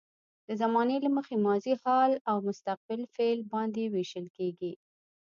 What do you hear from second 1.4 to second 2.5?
ماضي، حال او